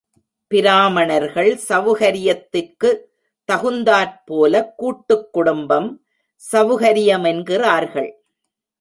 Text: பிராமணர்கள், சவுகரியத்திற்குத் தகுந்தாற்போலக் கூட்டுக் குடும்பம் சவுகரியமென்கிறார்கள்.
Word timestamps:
பிராமணர்கள், 0.47 1.59
சவுகரியத்திற்குத் 1.69 3.01
தகுந்தாற்போலக் 3.51 4.77
கூட்டுக் 4.77 5.33
குடும்பம் 5.33 6.05
சவுகரியமென்கிறார்கள். 6.51 8.11